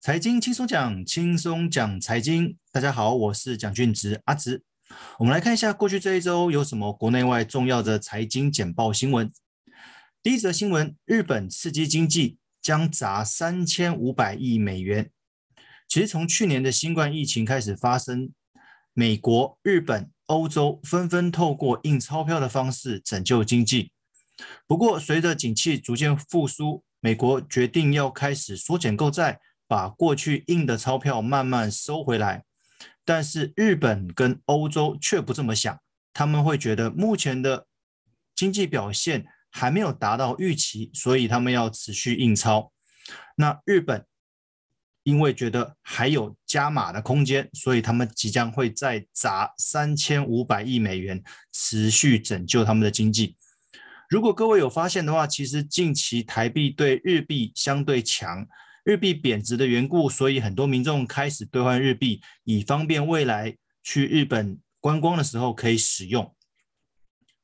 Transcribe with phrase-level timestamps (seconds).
[0.00, 2.56] 财经轻松讲，轻松讲财经。
[2.70, 4.62] 大家好，我是蒋俊植阿植。
[5.18, 9.28] 我们来看一下过去这一周有什么国内外重要的财经简报新闻。
[10.22, 15.10] 第一则新闻：日本刺激经济将砸三千五百亿美元。
[15.88, 18.30] 其实从去年的新冠疫情开始发生，
[18.94, 23.90] 美国、日本、欧洲纷纷透过印钞票的方式拯救经济。
[24.68, 29.40] 不过，随着景气逐渐复苏，美国决定要开始缩减购债。
[29.68, 32.44] 把过去印的钞票慢慢收回来，
[33.04, 35.78] 但是日本跟欧洲却不这么想，
[36.14, 37.66] 他们会觉得目前的
[38.34, 42.72] 经济表现还没有达到预期，所以他们要持续印钞。
[43.36, 44.06] 那日本
[45.02, 51.22] 因为觉得还有加码的空间，所以他们即将会再砸三千五百亿美元，
[51.52, 53.36] 持续拯救他们的经济。
[54.08, 58.46] 如果各位有发现的话，其实近期台币对日币相对强。
[58.88, 66.34] 日币贬值的缘故，所以很多民众开始兑换日币，以方便未来去日本观光的时候可以使用。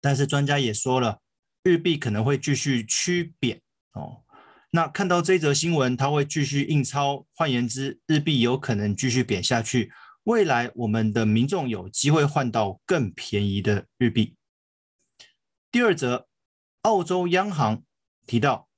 [0.00, 1.20] 但是专家也说了，
[1.62, 3.60] 日币可能会继续趋贬
[3.92, 4.22] 哦。
[4.70, 9.92] 那看到这则新闻，它会继续印钞，换言之，日币有可能继续贬下去。
[10.22, 14.36] 未来我们的民众有机会换到更便宜的日币。
[15.70, 16.28] 第二则，
[16.80, 17.84] 澳洲央行
[18.26, 18.70] 提到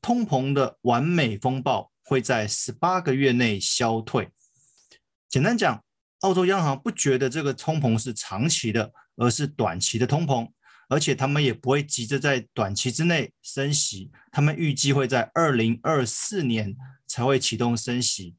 [0.00, 1.90] 通膨的完美风暴。
[2.04, 4.28] 会在十八个月内消退。
[5.28, 5.82] 简单讲，
[6.20, 10.48] 澳洲央行不觉得这个通膨是长期的，而是短期的通膨，
[10.88, 14.12] 而且他们也不会急着在短期之内升息。
[14.30, 18.36] 他们预计会在二零二四年才会启动升息。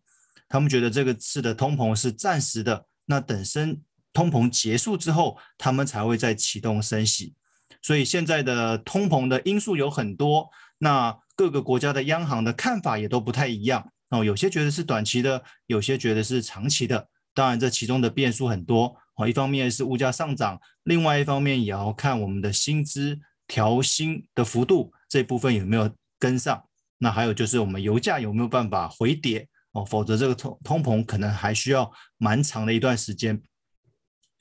[0.47, 3.81] 他们觉得这个次的通膨是暂时的，那等升
[4.13, 7.33] 通膨结束之后，他们才会再启动升息。
[7.81, 10.49] 所以现在的通膨的因素有很多。
[10.77, 17.09] 那各个国家的央行的看法也都不太一样哦，有些觉得是短期的，有些觉得是长期的。
[17.33, 19.27] 当然，这其中的变数很多哦。
[19.27, 26.63] 一方面是物价上涨，另外一方面也要看我们的薪资调薪的幅度这部分有没有跟上。
[26.99, 33.41] 那还有就是我们油价有没有办法回跌哦，否则这个通通膨可能还需要蛮长的一段时间。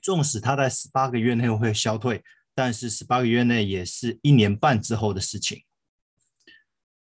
[0.01, 2.23] 纵使它在十八个月内会消退，
[2.55, 5.65] 但是十八个月内也是一年半之后的事情。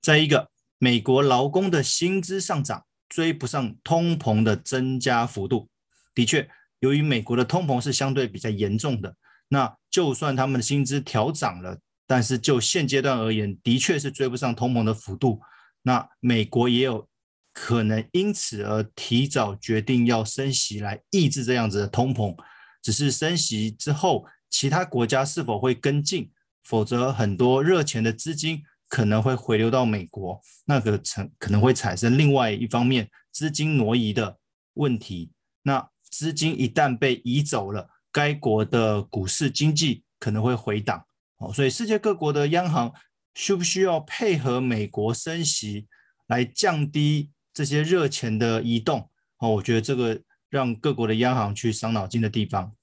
[0.08, 0.48] 再一个，
[0.78, 5.68] 美国劳工的薪资上涨追不上通膨的增加幅度。
[6.14, 6.48] 的确，
[6.80, 9.14] 由于美国的通膨是相对比较严重的，
[9.48, 15.42] 那就算他们的薪资调涨了，但是就现阶段而言，的确是追不上通膨的幅度。
[15.82, 17.06] 那美国也有
[17.52, 22.34] 可能因此而提早决定要升息来抑制这样子的通膨。
[22.82, 26.30] 只是升息之后，其他国家是否会跟进？
[26.64, 28.62] 否则，很多热钱的资金。
[28.88, 34.38] 可能会回流到美国，那个成可能会产生另外一方面资金挪移的
[34.74, 35.30] 问题。
[35.62, 41.04] 那资金一旦被移走了，该国的股市经济可能会回档。
[41.36, 42.92] 哦，所以世界各国的央行
[43.34, 45.86] 需不需要配合美国升息
[46.26, 49.10] 来降低这些热钱的移动？
[49.38, 52.74] 哦，我觉得这个让各国的央行去伤脑筋的地方。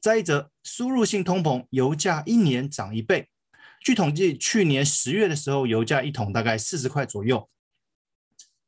[0.00, 3.28] 再一则，输入性通膨，油价一年涨一倍。
[3.80, 7.48] 据统计，去年十月的时候，油价一桶大概四十块左右。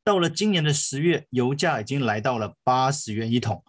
[0.02, 3.62] 到了今年的十月，油价已经来到了八十元一桶。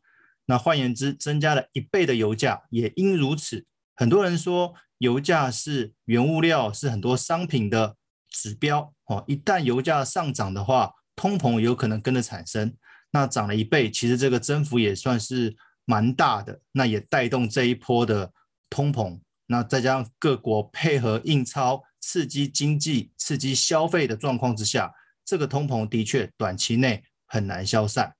[0.45, 2.63] 那换言之，增加了一倍的油价。
[2.69, 3.65] 也因如此，
[3.95, 7.97] 很多人说油价是原物料，是很多商品的
[8.29, 9.23] 指标哦。
[9.27, 12.75] 一旦油价上涨的话，通膨有可能跟着产生。
[13.11, 16.61] 那涨了一倍，其实这个增幅也算是蛮大的。
[16.71, 18.31] 那也带动这一波的
[18.69, 19.19] 通膨。
[19.51, 24.95] 那再加上各国配合印钞刺激经济、刺激消费的状况之下，
[25.25, 28.15] 这个通膨的确短期内很难消散。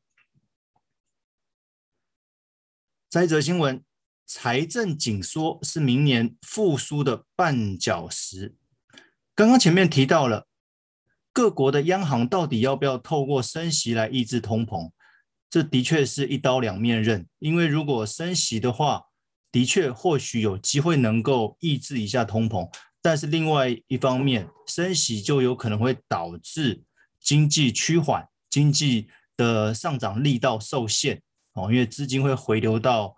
[3.10, 3.82] 再一则新闻，
[4.26, 8.56] 财政紧缩是明年复苏的绊脚石。
[9.34, 10.50] 刚刚前面提到了
[11.32, 14.92] 各国的央行到底要不要透过升息来抑制通膨，
[15.50, 17.26] 这的确是一刀两面刃。
[17.40, 19.06] 因为如果升息的话，
[19.52, 22.70] 的确，或许有机会能够抑制一下通膨，
[23.02, 26.82] 但是另外一方面，升息就有可能会导致
[27.20, 31.22] 经济趋缓，经济的上涨力道受限
[31.54, 33.14] 哦，因为资金会回流到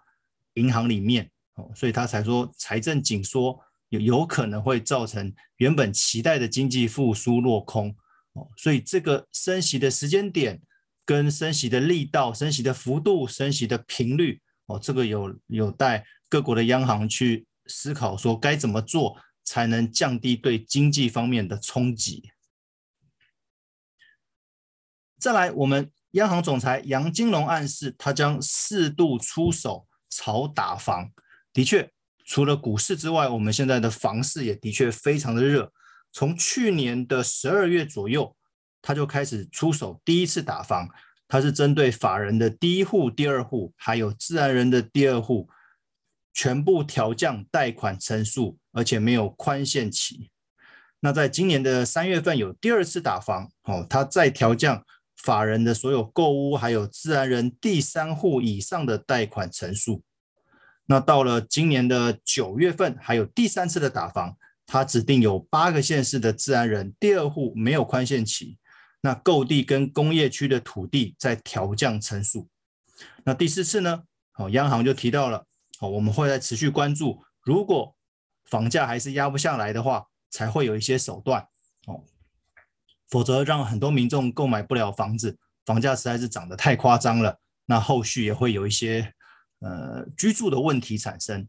[0.56, 3.60] 银行里面哦，所以他才说财政紧缩
[3.90, 7.96] 有有可能会造成原本期待的经济复苏落空
[8.34, 10.60] 哦，所以这个升息的时间点、
[11.06, 14.42] 跟升息的力道、升息的幅度、升息的频率
[14.74, 16.06] 哦，这个有有待。
[16.28, 22.32] 各国的央行去思考说该怎么做才能降低对经济方面的冲击。
[25.20, 31.12] 再来，我们央行总裁杨金龙暗示，他将适度出手炒打房。
[31.54, 31.92] 的确，
[32.26, 35.72] 除了股市之外，我们现在的房市也的确非常的热。
[36.12, 38.36] 从去年的十二月左右，
[38.82, 40.90] 他就开始出手第一次打房。
[41.28, 45.50] 它是针对法人的第一户、第二户，还有自然人的第二户，
[46.34, 50.30] 全部调降贷款成数，而且没有宽限期。
[51.00, 54.84] 那在今年的三月份有第二次打房，哦，他再调降。
[55.16, 60.04] 法人的所有购屋，还有自然人第三户以上的贷款成数。
[60.88, 64.36] 那到了今年的九月份，还有第三次的打房，
[64.66, 68.58] 它指定有八个县市的自然人第二户没有宽限期。
[69.06, 72.48] 那购地跟工业区的土地再调降成数。
[73.26, 74.04] 那第四次呢？
[74.36, 75.46] 哦，央行就提到了，
[75.82, 77.94] 哦，我们会在持续关注，如果
[78.46, 81.46] 房价还是压不下来的话，才会有一些手段。
[81.86, 82.06] 哦。
[83.10, 87.40] 否则，让很多民众购买不了房子，房价实在是涨得太夸张了。
[87.66, 89.14] 那后续也会有一些
[89.60, 91.46] 呃居住的问题产生。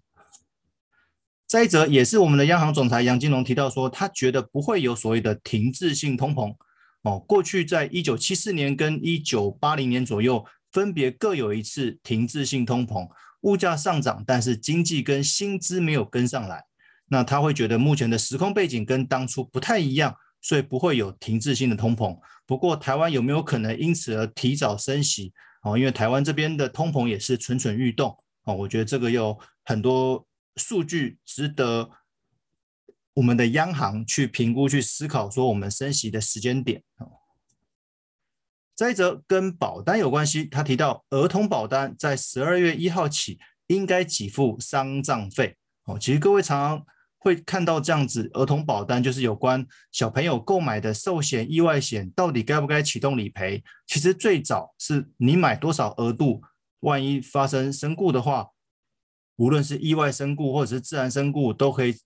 [1.46, 6.52] 再一则，也是我们的央行总裁杨金龙提到说，他觉得不会有所谓的停滞性通膨。
[7.04, 13.08] 哦，过去在一九七四年跟一九八零年左右，分别各有一次停滞性通膨，
[13.42, 16.64] 物价上涨，但是经济跟薪资没有跟上来。
[17.08, 20.14] 那他会觉得目前的时空背景跟当初不太一样。
[20.46, 22.14] 所以不会有停滞性的通膨，
[22.44, 25.32] 不过台湾有没有可能因此而提早升息？
[25.62, 28.14] 哦，因为台湾这边的通膨也是蠢蠢欲动
[28.44, 30.22] 哦，我觉得这个有很多
[30.56, 31.88] 数据值得
[33.14, 36.82] 我们的央行去评估、去思考，说我们升息的时间点。
[38.74, 43.38] 再者跟保单有关系，他提到儿童保单在十二月一号起
[43.68, 45.56] 应该给付丧葬费。
[45.84, 46.86] 哦，其实各位常常。
[47.16, 53.64] 会看到这样子，儿童保单就是有关小朋友购买的寿险、意外险，到底该不该启动理赔？
[53.86, 56.42] 其实最早是你买多少额度，
[56.80, 58.48] 万一发生身故的话，
[59.36, 61.96] 无论是意外身故或者是自然身故，都可以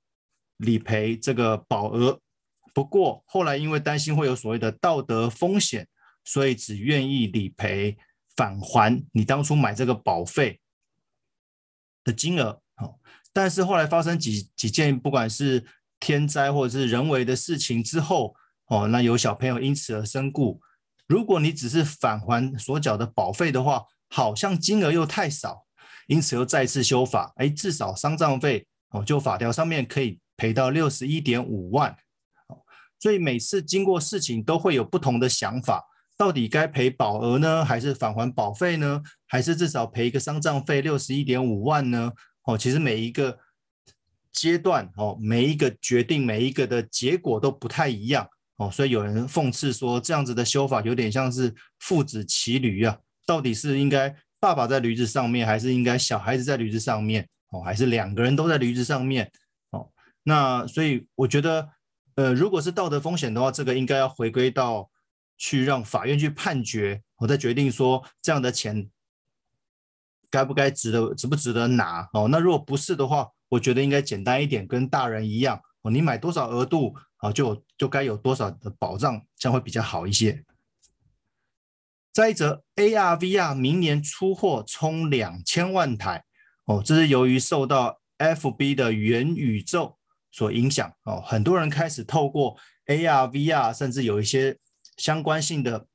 [0.59, 2.21] 理赔这个保额。
[2.75, 5.89] 不过后来因为担心会有所谓的道德风险，
[6.23, 7.97] 所以只愿意理赔
[8.37, 10.61] 返还你当初买这个保费
[12.05, 12.61] 的金额。
[13.33, 15.65] 但是后来发生几几件，不管是
[16.01, 18.35] 天灾或者是人为的事情之后，
[18.67, 20.61] 哦，那有小朋友因此而身故。
[21.07, 25.67] 如果你只是返还所缴的保费的话，好像金额又太少，
[26.07, 31.95] 因此又再次修法，哎，至少丧葬费哦，就法条上面可以赔到六十一点五万。
[32.99, 35.85] 所以每次经过事情都会有不同的想法，
[36.17, 42.11] 到底该赔保额呢，还是返还保费呢，还是至少赔一个丧葬费六十一点五万呢？
[42.45, 43.39] 哦，其实每一个
[44.33, 48.27] 阶段哦，每一个决定，每一个的结果都不太一样
[48.57, 57.29] 哦，所以有人讽刺说，这样子的修法有点像是父子骑驴啊，到底是应该爸爸在驴子上面，还是应该小孩子在驴子上面？
[57.51, 59.31] 哦，还是两个人都在驴子上面？
[60.29, 61.71] 那所以我觉得，
[62.17, 64.91] 呃，如果是道德风险的话，这个应该要回归到
[65.39, 68.91] 去让法院去判决，我再决定说这样的钱。
[70.31, 72.29] 该不该值得，值不值得拿哦？
[72.31, 75.91] 那如果不是的话，我觉得应该简单一点，跟大人一样哦。
[75.91, 80.45] 你买多少额度啊，就就该有多少的保障，这样会比较好一些。
[82.13, 86.25] 再一则，AR VR 明年出货冲两千万台
[86.67, 89.98] 哦，这是由于受到 FB 的元宇宙
[90.31, 92.57] 所影响哦，很多人开始透过
[92.87, 94.59] AR VR，甚至有一些
[94.97, 95.87] 相关性的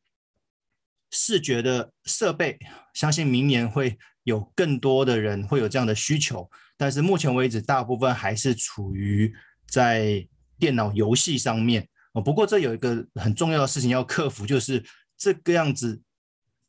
[1.11, 2.57] 视觉的设备，
[2.93, 3.97] 相信明年会。
[4.25, 9.35] 有更多的人会有这样的需求，但是目前为止，大部分还是处于
[9.67, 10.25] 在
[10.57, 12.21] 电脑游戏上面哦。
[12.21, 14.81] 不过，这有一个很重要的事情要克服，就是
[15.17, 16.01] 这个样子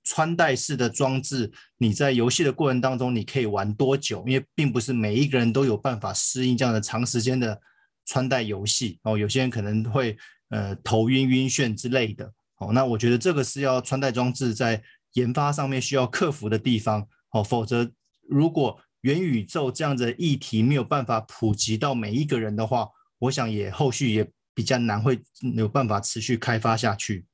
[0.04, 4.23] 穿戴式的装置，你在游戏的过程当中，你可以玩多久？
[4.26, 7.58] 因为并不是每一个人都有办法适应这样的长时间的
[8.04, 9.16] 穿戴游戏哦。
[9.16, 10.16] 有些人可能会
[10.50, 12.70] 呃头晕晕眩之类的哦。
[12.73, 14.82] 那我觉得这个是要穿戴装置在
[15.14, 17.08] 研发上面需要克服的地方。
[17.30, 17.90] 哦，否则
[18.28, 25.20] 如果元宇宙这样的议题没有办法普及到每一个人的话，我想也后续也比较难会
[25.56, 27.26] 有办法持续开发下去。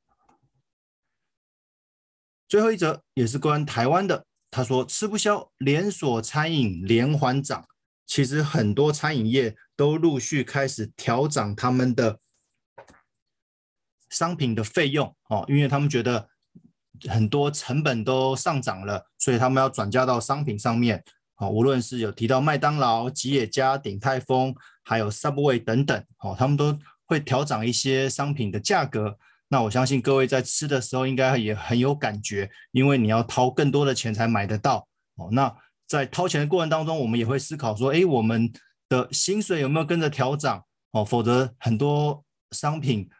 [2.50, 7.64] 最后一则也是关台湾的，他说吃不消，连锁餐饮连环涨，
[8.06, 12.18] 其实很多餐饮业都陆续开始调涨他们的
[14.10, 16.28] 商品的费用哦，因为他们觉得。
[17.08, 21.02] 很多成本都上涨了，所以他们要转嫁到商品上面。
[21.36, 29.16] 哦，无论是有提到麦当劳、吉野家、鼎泰丰，还有 Subway 等等，哦，他们都会调涨一些商品的价格。
[29.52, 35.28] 那我相信各位在吃的时候应该也很有感觉，因为你要掏更多的钱才买得到哦。
[35.32, 35.52] 那
[35.88, 38.48] 在掏钱的过程当中，我们也会思考说，哎，我们
[38.88, 41.04] 的薪水有没有跟着调涨哦？
[41.04, 43.10] 否则很多商品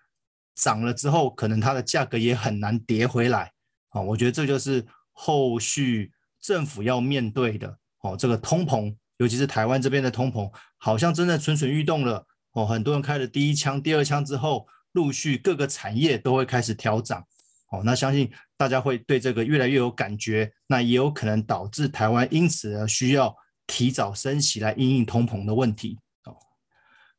[0.54, 3.50] 涨了之后，可能它的价格也很难跌回来
[3.88, 4.00] 啊。
[4.00, 12.64] 我觉得这就是后续政府要面对的哦，这个通膨，尤其是台湾这边的通膨，好像真的蠢蠢欲动了哦。
[12.64, 17.24] 很多人开了第一枪、第二枪之后，陆续各个产业都会开始调涨
[17.70, 17.82] 哦。
[17.84, 23.34] 那相信大家会对这个越来越有感觉，那也有可能导致台湾因此而需要。
[23.72, 26.34] 提早升息来应应通膨的问题哦。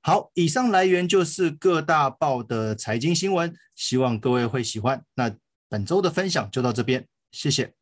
[0.02, 5.02] 好，以上来源就是各大报的财经新闻，希望各位会喜欢。
[5.16, 5.34] 那
[5.70, 7.74] 本周的分享就到这边，谢谢。